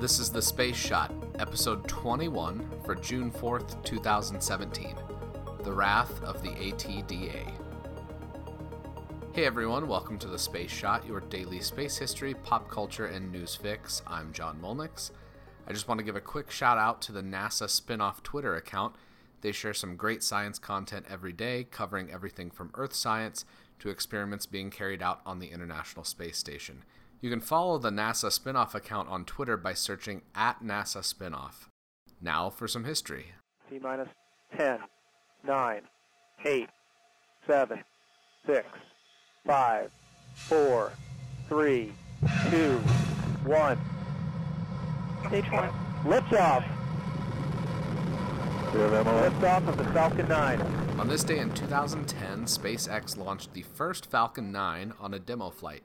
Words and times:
This 0.00 0.20
is 0.20 0.30
The 0.30 0.40
Space 0.40 0.76
Shot, 0.76 1.12
episode 1.40 1.88
21 1.88 2.64
for 2.84 2.94
June 2.94 3.32
4th, 3.32 3.84
2017 3.84 4.94
The 5.64 5.72
Wrath 5.72 6.22
of 6.22 6.40
the 6.40 6.50
ATDA. 6.50 7.52
Hey 9.32 9.44
everyone, 9.44 9.88
welcome 9.88 10.16
to 10.20 10.28
The 10.28 10.38
Space 10.38 10.70
Shot, 10.70 11.04
your 11.04 11.18
daily 11.18 11.58
space 11.58 11.98
history, 11.98 12.34
pop 12.34 12.70
culture, 12.70 13.06
and 13.06 13.32
news 13.32 13.56
fix. 13.56 14.00
I'm 14.06 14.32
John 14.32 14.60
Molnix. 14.62 15.10
I 15.66 15.72
just 15.72 15.88
want 15.88 15.98
to 15.98 16.04
give 16.04 16.14
a 16.14 16.20
quick 16.20 16.52
shout 16.52 16.78
out 16.78 17.02
to 17.02 17.12
the 17.12 17.22
NASA 17.22 17.68
spin 17.68 18.00
off 18.00 18.22
Twitter 18.22 18.54
account. 18.54 18.94
They 19.40 19.50
share 19.50 19.74
some 19.74 19.96
great 19.96 20.22
science 20.22 20.60
content 20.60 21.06
every 21.10 21.32
day, 21.32 21.66
covering 21.68 22.08
everything 22.12 22.52
from 22.52 22.70
Earth 22.74 22.94
science 22.94 23.44
to 23.80 23.88
experiments 23.88 24.46
being 24.46 24.70
carried 24.70 25.02
out 25.02 25.22
on 25.26 25.40
the 25.40 25.48
International 25.48 26.04
Space 26.04 26.38
Station. 26.38 26.84
You 27.20 27.30
can 27.30 27.40
follow 27.40 27.78
the 27.78 27.90
NASA 27.90 28.30
spinoff 28.30 28.76
account 28.76 29.08
on 29.08 29.24
Twitter 29.24 29.56
by 29.56 29.74
searching 29.74 30.22
at 30.36 30.62
NASA 30.62 31.02
spinoff. 31.02 31.66
Now 32.20 32.48
for 32.48 32.68
some 32.68 32.84
history. 32.84 33.32
T 33.68 33.80
minus 33.80 34.08
10, 34.56 34.78
9, 35.44 35.82
8, 36.44 36.68
7, 37.44 37.84
6, 38.46 38.68
5, 39.44 39.90
4, 40.34 40.92
3, 41.48 41.92
2, 42.50 42.78
1. 43.44 43.78
Stage 45.26 45.50
one. 45.50 45.70
Liftoff! 46.04 46.64
Liftoff 48.72 49.66
of 49.66 49.76
the 49.76 49.84
Falcon 49.92 50.28
9. 50.28 50.60
On 51.00 51.08
this 51.08 51.24
day 51.24 51.40
in 51.40 51.52
2010, 51.52 52.44
SpaceX 52.44 53.16
launched 53.16 53.52
the 53.54 53.62
first 53.62 54.06
Falcon 54.06 54.52
9 54.52 54.92
on 55.00 55.14
a 55.14 55.18
demo 55.18 55.50
flight. 55.50 55.82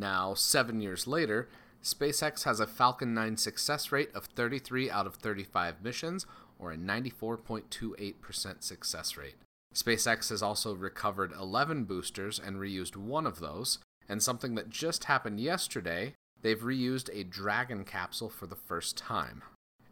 Now, 0.00 0.32
seven 0.32 0.80
years 0.80 1.06
later, 1.06 1.46
SpaceX 1.84 2.44
has 2.44 2.58
a 2.58 2.66
Falcon 2.66 3.12
9 3.12 3.36
success 3.36 3.92
rate 3.92 4.08
of 4.14 4.24
33 4.24 4.90
out 4.90 5.06
of 5.06 5.16
35 5.16 5.84
missions, 5.84 6.24
or 6.58 6.72
a 6.72 6.76
94.28% 6.76 8.62
success 8.62 9.16
rate. 9.18 9.36
SpaceX 9.74 10.30
has 10.30 10.42
also 10.42 10.74
recovered 10.74 11.32
11 11.38 11.84
boosters 11.84 12.38
and 12.38 12.56
reused 12.56 12.96
one 12.96 13.26
of 13.26 13.40
those, 13.40 13.78
and 14.08 14.22
something 14.22 14.54
that 14.54 14.70
just 14.70 15.04
happened 15.04 15.38
yesterday, 15.38 16.14
they've 16.40 16.60
reused 16.60 17.10
a 17.12 17.22
Dragon 17.22 17.84
capsule 17.84 18.30
for 18.30 18.46
the 18.46 18.56
first 18.56 18.96
time. 18.96 19.42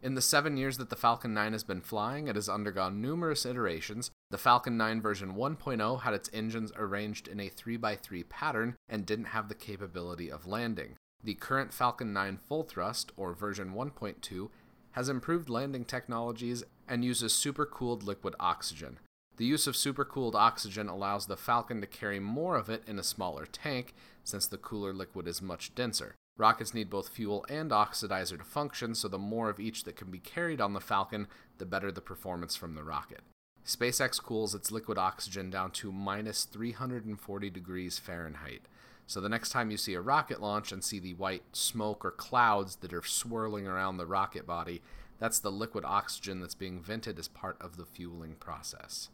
In 0.03 0.15
the 0.15 0.23
seven 0.23 0.57
years 0.57 0.79
that 0.79 0.89
the 0.89 0.97
Falcon 0.97 1.35
9 1.35 1.53
has 1.53 1.65
been 1.65 1.83
flying, 1.83 2.29
it 2.29 2.35
has 2.35 2.49
undergone 2.49 3.03
numerous 3.03 3.45
iterations. 3.45 4.11
The 4.31 4.39
Falcon 4.39 4.77
9 4.77 5.01
version 5.01 5.37
1.0 5.37 6.03
had 6.03 6.13
its 6.13 6.29
engines 6.35 6.71
arranged 6.77 7.29
in 7.29 7.41
a 7.41 7.49
3x3 7.49 8.29
pattern 8.29 8.77
and 8.87 9.07
didn't 9.07 9.27
have 9.27 9.49
the 9.49 9.55
capability 9.55 10.31
of 10.31 10.47
landing. 10.47 10.97
The 11.25 11.35
current 11.35 11.73
Falcon 11.73 12.13
9 12.13 12.37
full 12.37 12.63
thrust, 12.63 13.11
or 13.17 13.33
version 13.33 13.73
1.2, 13.73 14.51
has 14.93 15.09
improved 15.09 15.49
landing 15.49 15.87
technologies 15.87 16.63
and 16.87 17.05
uses 17.05 17.33
supercooled 17.33 18.05
liquid 18.05 18.35
oxygen. 18.39 18.99
The 19.39 19.47
use 19.47 19.67
of 19.67 19.77
supercooled 19.77 20.35
oxygen 20.35 20.89
allows 20.89 21.27
the 21.27 21.37
Falcon 21.37 21.81
to 21.81 21.87
carry 21.87 22.21
more 22.21 22.57
of 22.57 22.69
it 22.69 22.83
in 22.87 22.99
a 22.99 23.05
smaller 23.05 23.47
tank, 23.47 23.95
since 24.25 24.47
the 24.47 24.59
cooler 24.59 24.93
liquid 24.93 25.27
is 25.27 25.41
much 25.41 25.75
denser. 25.75 26.15
Rockets 26.37 26.75
need 26.75 26.91
both 26.91 27.09
fuel 27.09 27.47
and 27.49 27.71
oxidizer 27.71 28.37
to 28.37 28.45
function, 28.45 28.95
so 28.95 29.09
the 29.09 29.19
more 29.19 29.49
of 29.49 29.59
each 29.59 29.85
that 29.85 29.97
can 29.97 30.11
be 30.11 30.19
carried 30.19 30.61
on 30.61 30.75
the 30.75 30.81
Falcon, 30.81 31.29
the 31.57 31.67
better 31.67 31.91
the 31.91 32.01
performance 32.01 32.57
from 32.57 32.75
the 32.75 32.85
rocket. 32.85 33.23
SpaceX 33.69 34.21
cools 34.23 34.55
its 34.55 34.73
liquid 34.73 34.97
oxygen 34.97 35.51
down 35.51 35.71
to 35.73 35.93
minus 35.93 36.45
340 36.45 37.51
degrees 37.51 37.99
Fahrenheit. 37.99 38.63
So 39.07 39.21
the 39.21 39.29
next 39.29 39.51
time 39.51 39.71
you 39.71 39.77
see 39.77 39.93
a 39.93 40.01
rocket 40.01 40.41
launch 40.41 40.73
and 40.73 40.83
see 40.83 40.99
the 40.99 41.13
white 41.13 41.43
smoke 41.53 42.03
or 42.03 42.11
clouds 42.11 42.77
that 42.77 42.95
are 42.95 43.03
swirling 43.03 43.67
around 43.67 43.99
the 43.99 44.07
rocket 44.07 44.47
body, 44.47 44.81
that's 45.19 45.39
the 45.39 45.53
liquid 45.53 45.85
oxygen 45.85 46.41
that's 46.41 46.55
being 46.55 46.81
vented 46.81 47.19
as 47.19 47.29
part 47.29 47.61
of 47.61 47.77
the 47.77 47.85
fueling 47.85 48.37
process. 48.41 49.11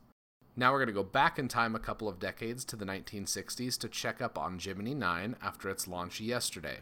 Now 0.57 0.71
we're 0.71 0.79
going 0.79 0.87
to 0.87 0.93
go 0.93 1.03
back 1.03 1.37
in 1.37 1.49
time 1.49 1.75
a 1.75 1.81
couple 1.81 2.09
of 2.09 2.21
decades 2.21 2.65
to 2.67 2.77
the 2.77 2.85
1960s 2.85 3.77
to 3.81 3.89
check 3.89 4.23
up 4.23 4.39
on 4.39 4.61
Gemini 4.61 4.93
9 4.93 5.35
after 5.43 5.69
its 5.69 5.89
launch 5.89 6.21
yesterday. 6.21 6.79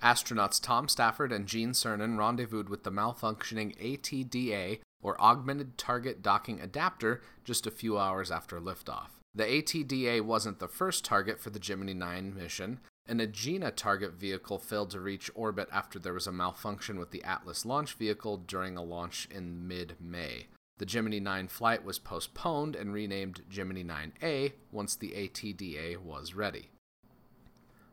Astronauts 0.00 0.62
Tom 0.62 0.86
Stafford 0.86 1.32
and 1.32 1.48
Gene 1.48 1.72
Cernan 1.72 2.16
rendezvoused 2.16 2.68
with 2.68 2.84
the 2.84 2.92
malfunctioning 2.92 3.76
ATDA, 3.78 4.78
or 5.02 5.20
Augmented 5.20 5.78
Target 5.78 6.22
Docking 6.22 6.60
Adapter, 6.60 7.22
just 7.44 7.66
a 7.66 7.70
few 7.70 7.98
hours 7.98 8.30
after 8.30 8.60
liftoff. 8.60 9.10
The 9.34 9.44
ATDA 9.44 10.22
wasn't 10.22 10.58
the 10.58 10.68
first 10.68 11.04
target 11.04 11.38
for 11.40 11.50
the 11.50 11.58
Gemini 11.58 11.92
9 11.92 12.34
mission. 12.34 12.80
An 13.06 13.20
Agena 13.20 13.74
target 13.74 14.12
vehicle 14.12 14.58
failed 14.58 14.90
to 14.90 15.00
reach 15.00 15.30
orbit 15.34 15.68
after 15.72 15.98
there 15.98 16.12
was 16.12 16.26
a 16.26 16.32
malfunction 16.32 16.98
with 16.98 17.10
the 17.10 17.24
Atlas 17.24 17.64
launch 17.64 17.94
vehicle 17.94 18.36
during 18.38 18.76
a 18.76 18.82
launch 18.82 19.28
in 19.30 19.66
mid 19.66 19.96
May. 20.00 20.48
The 20.78 20.86
Gemini 20.86 21.18
9 21.18 21.48
flight 21.48 21.84
was 21.84 21.98
postponed 21.98 22.76
and 22.76 22.92
renamed 22.92 23.42
Gemini 23.48 23.82
9A 23.82 24.52
once 24.70 24.94
the 24.94 25.10
ATDA 25.10 25.98
was 25.98 26.34
ready. 26.34 26.70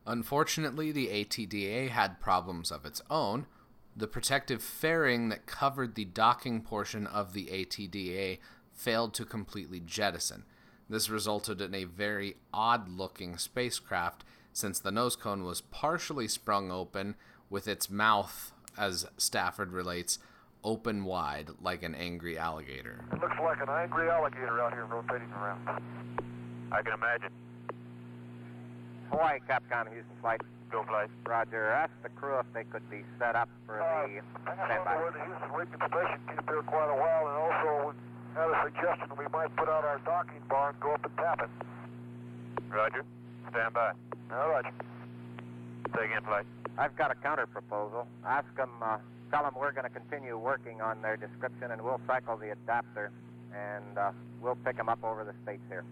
Unfortunately, 0.05 0.91
the 0.91 1.07
ATDA 1.07 1.89
had 1.89 2.19
problems 2.19 2.71
of 2.71 2.85
its 2.85 3.01
own. 3.09 3.47
The 3.95 4.07
protective 4.07 4.61
fairing 4.61 5.29
that 5.29 5.45
covered 5.45 5.95
the 5.95 6.05
docking 6.05 6.61
portion 6.61 7.07
of 7.07 7.33
the 7.33 7.45
ATDA 7.45 8.39
failed 8.73 9.13
to 9.13 9.25
completely 9.25 9.79
jettison. 9.79 10.43
This 10.89 11.09
resulted 11.09 11.61
in 11.61 11.73
a 11.73 11.85
very 11.85 12.35
odd 12.53 12.89
looking 12.89 13.37
spacecraft 13.37 14.25
since 14.51 14.79
the 14.79 14.91
nose 14.91 15.15
cone 15.15 15.43
was 15.43 15.61
partially 15.61 16.27
sprung 16.27 16.71
open, 16.71 17.15
with 17.49 17.67
its 17.67 17.89
mouth, 17.89 18.51
as 18.77 19.05
Stafford 19.17 19.71
relates, 19.71 20.19
open 20.63 21.05
wide 21.05 21.49
like 21.61 21.83
an 21.83 21.93
angry 21.95 22.37
alligator. 22.37 23.03
It 23.13 23.21
looks 23.21 23.35
like 23.41 23.61
an 23.61 23.69
angry 23.69 24.09
alligator 24.09 24.61
out 24.61 24.73
here 24.73 24.85
rotating 24.85 25.31
around. 25.31 25.67
I 26.71 26.81
can 26.81 26.93
imagine. 26.93 27.31
Hawaii, 29.11 29.39
Capcom, 29.47 29.91
Houston 29.91 30.15
flight. 30.21 30.41
Go 30.71 30.83
flight. 30.83 31.09
Roger. 31.25 31.69
Ask 31.71 31.91
the 32.03 32.09
crew 32.09 32.39
if 32.39 32.45
they 32.53 32.63
could 32.65 32.87
be 32.89 33.03
set 33.19 33.35
up 33.35 33.49
for 33.65 33.81
Uh, 33.81 34.07
the 34.07 34.19
I 34.45 34.55
don't 34.55 34.65
standby. 34.65 34.93
know 34.95 35.01
where 35.01 35.11
the 35.11 35.23
Houston 35.25 35.51
Lincoln 35.57 35.79
Station 35.89 36.19
keep 36.27 36.45
there 36.47 36.61
quite 36.63 36.89
a 36.89 36.95
while, 36.99 37.27
and 37.27 37.37
also 37.37 37.93
had 38.35 38.49
a 38.49 38.63
suggestion 38.63 39.07
that 39.09 39.17
we 39.17 39.27
might 39.31 39.55
put 39.55 39.69
out 39.69 39.85
our 39.85 39.99
docking 39.99 40.41
bar 40.49 40.69
and 40.69 40.79
go 40.79 40.93
up 40.93 41.05
and 41.05 41.15
tap 41.17 41.41
it. 41.41 41.49
Roger. 42.69 43.05
Stand 43.51 43.73
by. 43.73 43.91
All 44.33 44.49
right. 44.49 44.65
Take 45.95 46.11
in 46.11 46.23
flight. 46.23 46.45
I've 46.77 46.95
got 46.97 47.11
a 47.11 47.15
counter 47.15 47.47
proposal. 47.47 48.07
Ask 48.25 48.53
them, 48.57 48.71
uh, 48.81 48.97
tell 49.31 49.43
them 49.43 49.53
we're 49.57 49.71
going 49.71 49.85
to 49.87 49.89
continue 49.93 50.37
working 50.37 50.81
on 50.81 51.01
their 51.01 51.15
description 51.15 51.71
and 51.71 51.81
we'll 51.81 52.01
cycle 52.07 52.35
the 52.35 52.51
adapter 52.51 53.11
and 53.53 53.97
uh, 53.97 54.11
we'll 54.41 54.57
pick 54.65 54.75
them 54.75 54.89
up 54.89 55.01
over 55.03 55.23
the 55.23 55.33
states 55.43 55.63
here. 55.69 55.85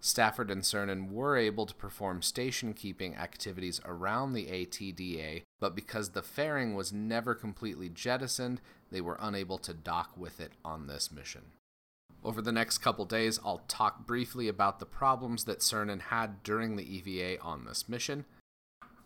Stafford 0.00 0.50
and 0.50 0.62
Cernan 0.62 1.10
were 1.10 1.36
able 1.36 1.66
to 1.66 1.74
perform 1.74 2.22
station 2.22 2.72
keeping 2.72 3.16
activities 3.16 3.80
around 3.84 4.32
the 4.32 4.46
ATDA, 4.46 5.42
but 5.58 5.74
because 5.74 6.10
the 6.10 6.22
fairing 6.22 6.74
was 6.74 6.92
never 6.92 7.34
completely 7.34 7.88
jettisoned, 7.88 8.60
they 8.90 9.00
were 9.00 9.18
unable 9.20 9.58
to 9.58 9.74
dock 9.74 10.12
with 10.16 10.40
it 10.40 10.52
on 10.64 10.86
this 10.86 11.10
mission. 11.10 11.42
Over 12.24 12.42
the 12.42 12.52
next 12.52 12.78
couple 12.78 13.04
days, 13.04 13.38
I'll 13.44 13.62
talk 13.68 14.06
briefly 14.06 14.48
about 14.48 14.80
the 14.80 14.86
problems 14.86 15.44
that 15.44 15.60
Cernan 15.60 16.00
had 16.00 16.42
during 16.42 16.76
the 16.76 16.96
EVA 16.96 17.40
on 17.42 17.64
this 17.64 17.88
mission. 17.88 18.24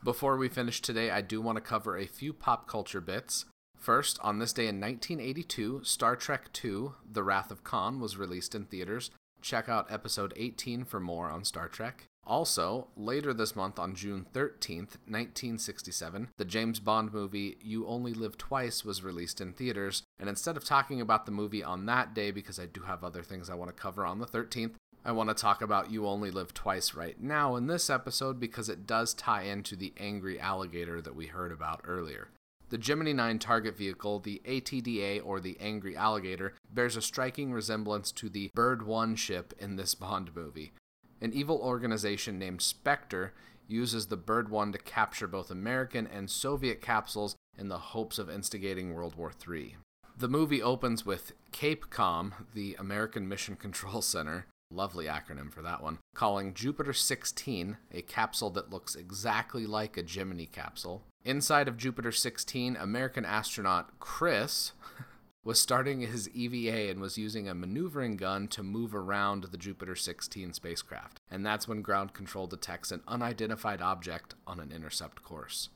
Before 0.02 0.36
we 0.36 0.48
finish 0.48 0.80
today, 0.80 1.10
I 1.10 1.20
do 1.20 1.40
want 1.40 1.56
to 1.56 1.62
cover 1.62 1.96
a 1.96 2.06
few 2.06 2.32
pop 2.32 2.66
culture 2.66 3.00
bits. 3.00 3.44
First, 3.78 4.18
on 4.22 4.38
this 4.38 4.52
day 4.52 4.66
in 4.66 4.80
1982, 4.80 5.82
Star 5.84 6.16
Trek 6.16 6.50
II 6.64 6.90
The 7.10 7.22
Wrath 7.22 7.50
of 7.50 7.64
Khan 7.64 8.00
was 8.00 8.16
released 8.16 8.54
in 8.54 8.64
theaters. 8.64 9.10
Check 9.42 9.68
out 9.68 9.90
episode 9.90 10.32
18 10.36 10.84
for 10.84 11.00
more 11.00 11.28
on 11.28 11.44
Star 11.44 11.68
Trek. 11.68 12.06
Also, 12.24 12.86
later 12.96 13.34
this 13.34 13.56
month 13.56 13.80
on 13.80 13.96
June 13.96 14.24
13th, 14.32 14.96
1967, 15.08 16.28
the 16.36 16.44
James 16.44 16.78
Bond 16.78 17.12
movie 17.12 17.58
You 17.60 17.86
Only 17.88 18.14
Live 18.14 18.38
Twice 18.38 18.84
was 18.84 19.02
released 19.02 19.40
in 19.40 19.52
theaters. 19.52 20.04
And 20.20 20.28
instead 20.28 20.56
of 20.56 20.64
talking 20.64 21.00
about 21.00 21.26
the 21.26 21.32
movie 21.32 21.64
on 21.64 21.86
that 21.86 22.14
day, 22.14 22.30
because 22.30 22.60
I 22.60 22.66
do 22.66 22.82
have 22.82 23.02
other 23.02 23.24
things 23.24 23.50
I 23.50 23.54
want 23.54 23.74
to 23.74 23.82
cover 23.82 24.06
on 24.06 24.20
the 24.20 24.26
13th, 24.26 24.74
I 25.04 25.10
want 25.10 25.30
to 25.30 25.34
talk 25.34 25.60
about 25.60 25.90
You 25.90 26.06
Only 26.06 26.30
Live 26.30 26.54
Twice 26.54 26.94
right 26.94 27.20
now 27.20 27.56
in 27.56 27.66
this 27.66 27.90
episode 27.90 28.38
because 28.38 28.68
it 28.68 28.86
does 28.86 29.12
tie 29.14 29.42
into 29.42 29.74
the 29.74 29.92
angry 29.98 30.38
alligator 30.38 31.00
that 31.00 31.16
we 31.16 31.26
heard 31.26 31.50
about 31.50 31.80
earlier. 31.84 32.28
The 32.72 32.78
Gemini 32.78 33.12
9 33.12 33.38
target 33.38 33.76
vehicle, 33.76 34.18
the 34.18 34.40
ATDA 34.46 35.20
or 35.22 35.40
the 35.40 35.58
Angry 35.60 35.94
Alligator, 35.94 36.54
bears 36.72 36.96
a 36.96 37.02
striking 37.02 37.52
resemblance 37.52 38.10
to 38.12 38.30
the 38.30 38.50
Bird 38.54 38.86
1 38.86 39.14
ship 39.16 39.52
in 39.58 39.76
this 39.76 39.94
Bond 39.94 40.34
movie. 40.34 40.72
An 41.20 41.34
evil 41.34 41.58
organization 41.58 42.38
named 42.38 42.62
Spectre 42.62 43.34
uses 43.68 44.06
the 44.06 44.16
Bird 44.16 44.48
1 44.48 44.72
to 44.72 44.78
capture 44.78 45.26
both 45.26 45.50
American 45.50 46.06
and 46.06 46.30
Soviet 46.30 46.80
capsules 46.80 47.36
in 47.58 47.68
the 47.68 47.76
hopes 47.76 48.18
of 48.18 48.30
instigating 48.30 48.94
World 48.94 49.16
War 49.16 49.32
III. 49.46 49.76
The 50.16 50.28
movie 50.28 50.62
opens 50.62 51.04
with 51.04 51.32
CAPECOM, 51.52 52.32
the 52.54 52.74
American 52.78 53.28
Mission 53.28 53.54
Control 53.54 54.00
Center, 54.00 54.46
lovely 54.70 55.04
acronym 55.04 55.52
for 55.52 55.60
that 55.60 55.82
one, 55.82 55.98
calling 56.14 56.54
Jupiter 56.54 56.94
16, 56.94 57.76
a 57.92 58.00
capsule 58.00 58.48
that 58.48 58.70
looks 58.70 58.94
exactly 58.94 59.66
like 59.66 59.98
a 59.98 60.02
Gemini 60.02 60.46
capsule, 60.46 61.02
Inside 61.24 61.68
of 61.68 61.76
Jupiter 61.76 62.10
16, 62.10 62.76
American 62.76 63.24
astronaut 63.24 64.00
Chris 64.00 64.72
was 65.44 65.60
starting 65.60 66.00
his 66.00 66.28
EVA 66.30 66.90
and 66.90 67.00
was 67.00 67.16
using 67.16 67.48
a 67.48 67.54
maneuvering 67.54 68.16
gun 68.16 68.48
to 68.48 68.64
move 68.64 68.92
around 68.92 69.44
the 69.44 69.56
Jupiter 69.56 69.94
16 69.94 70.52
spacecraft. 70.52 71.20
And 71.30 71.46
that's 71.46 71.68
when 71.68 71.80
ground 71.80 72.12
control 72.12 72.48
detects 72.48 72.90
an 72.90 73.02
unidentified 73.06 73.80
object 73.80 74.34
on 74.48 74.58
an 74.58 74.72
intercept 74.72 75.22
course. 75.22 75.68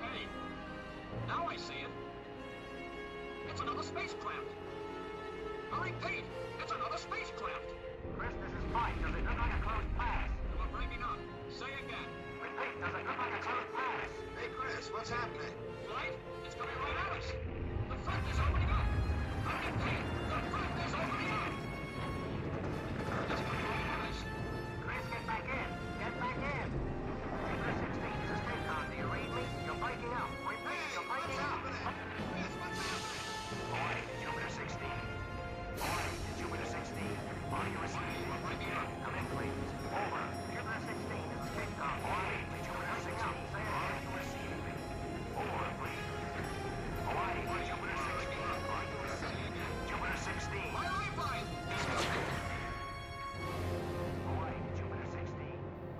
Hey, 0.00 0.26
now 1.28 1.46
I 1.46 1.56
see 1.56 1.74
it. 1.74 3.50
It's 3.50 3.60
another 3.60 3.82
spacecraft. 3.84 4.50
I 5.72 5.84
repeat, 5.84 6.24
it's 6.60 6.72
another 6.72 6.98
spacecraft. 6.98 7.53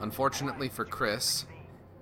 Unfortunately 0.05 0.69
for 0.69 0.85
Chris, 0.85 1.47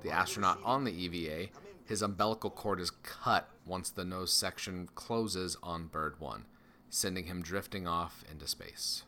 the 0.03 0.11
astronaut 0.11 0.59
on 0.65 0.83
the 0.83 0.91
EVA, 0.91 1.51
his 1.85 2.03
umbilical 2.03 2.51
cord 2.51 2.81
is 2.81 2.91
cut 2.91 3.49
once 3.65 3.91
the 3.91 4.05
nose 4.05 4.33
section 4.33 4.89
closes 4.97 5.57
on 5.63 5.87
Bird 5.87 6.19
1, 6.19 6.45
sending 6.91 7.27
him 7.27 7.43
drifting 7.43 7.87
off 7.87 8.25
into 8.29 8.49
space. 8.49 9.05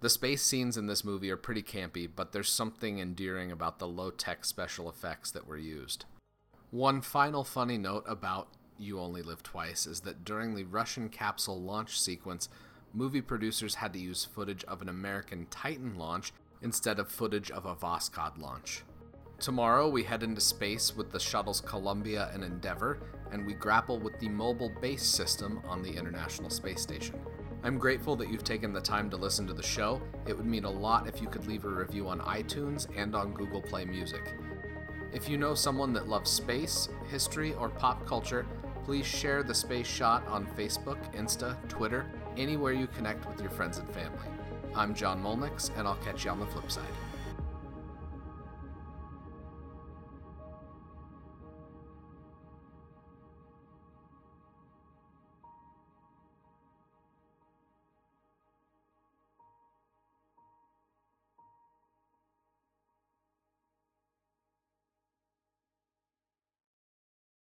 The 0.00 0.10
space 0.10 0.42
scenes 0.42 0.76
in 0.76 0.88
this 0.88 1.04
movie 1.04 1.30
are 1.30 1.36
pretty 1.36 1.62
campy, 1.62 2.10
but 2.12 2.32
there's 2.32 2.50
something 2.50 2.98
endearing 2.98 3.52
about 3.52 3.78
the 3.78 3.86
low 3.86 4.10
tech 4.10 4.44
special 4.44 4.88
effects 4.88 5.30
that 5.30 5.46
were 5.46 5.56
used. 5.56 6.04
One 6.72 7.02
final 7.02 7.44
funny 7.44 7.78
note 7.78 8.02
about 8.08 8.48
You 8.78 8.98
Only 8.98 9.22
Live 9.22 9.44
Twice 9.44 9.86
is 9.86 10.00
that 10.00 10.24
during 10.24 10.56
the 10.56 10.64
Russian 10.64 11.08
capsule 11.08 11.60
launch 11.60 12.00
sequence, 12.00 12.48
movie 12.92 13.22
producers 13.22 13.76
had 13.76 13.92
to 13.92 14.00
use 14.00 14.24
footage 14.24 14.64
of 14.64 14.82
an 14.82 14.88
American 14.88 15.46
Titan 15.52 15.96
launch 15.96 16.32
instead 16.62 16.98
of 16.98 17.08
footage 17.08 17.50
of 17.50 17.66
a 17.66 17.74
Voskhod 17.74 18.38
launch. 18.38 18.82
Tomorrow, 19.38 19.88
we 19.88 20.04
head 20.04 20.22
into 20.22 20.40
space 20.40 20.96
with 20.96 21.10
the 21.10 21.18
shuttles 21.18 21.60
Columbia 21.60 22.30
and 22.32 22.44
Endeavour, 22.44 22.98
and 23.32 23.44
we 23.44 23.54
grapple 23.54 23.98
with 23.98 24.18
the 24.20 24.28
mobile 24.28 24.70
base 24.80 25.04
system 25.04 25.60
on 25.66 25.82
the 25.82 25.90
International 25.90 26.48
Space 26.50 26.80
Station. 26.80 27.18
I'm 27.64 27.78
grateful 27.78 28.16
that 28.16 28.28
you've 28.28 28.44
taken 28.44 28.72
the 28.72 28.80
time 28.80 29.10
to 29.10 29.16
listen 29.16 29.46
to 29.46 29.52
the 29.52 29.62
show. 29.62 30.00
It 30.26 30.36
would 30.36 30.46
mean 30.46 30.64
a 30.64 30.70
lot 30.70 31.08
if 31.08 31.20
you 31.20 31.28
could 31.28 31.46
leave 31.46 31.64
a 31.64 31.68
review 31.68 32.08
on 32.08 32.20
iTunes 32.20 32.86
and 32.96 33.14
on 33.14 33.34
Google 33.34 33.62
Play 33.62 33.84
Music. 33.84 34.34
If 35.12 35.28
you 35.28 35.36
know 35.36 35.54
someone 35.54 35.92
that 35.92 36.08
loves 36.08 36.30
space, 36.30 36.88
history, 37.10 37.54
or 37.54 37.68
pop 37.68 38.06
culture, 38.06 38.46
please 38.84 39.06
share 39.06 39.42
the 39.42 39.54
Space 39.54 39.86
Shot 39.86 40.26
on 40.26 40.46
Facebook, 40.56 40.98
Insta, 41.14 41.56
Twitter, 41.68 42.06
anywhere 42.36 42.72
you 42.72 42.86
connect 42.88 43.28
with 43.28 43.40
your 43.40 43.50
friends 43.50 43.78
and 43.78 43.88
family. 43.90 44.26
I'm 44.74 44.94
John 44.94 45.22
Molnix, 45.22 45.70
and 45.76 45.86
I'll 45.86 45.96
catch 45.96 46.24
you 46.24 46.30
on 46.30 46.40
the 46.40 46.46
flip 46.46 46.70
side. 46.70 46.84